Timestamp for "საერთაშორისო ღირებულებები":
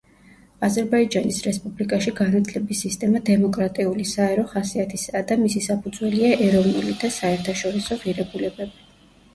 7.21-8.71